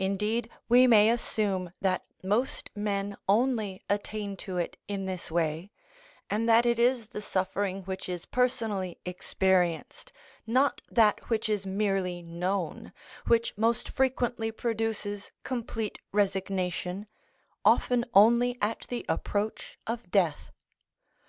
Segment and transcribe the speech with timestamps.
[0.00, 5.70] Indeed, we may assume that most men only attain to it in this way,
[6.28, 10.12] and that it is the suffering which is personally experienced,
[10.44, 12.92] not that which is merely known,
[13.28, 17.06] which most frequently produces complete resignation,
[17.64, 20.50] often only at the approach of death.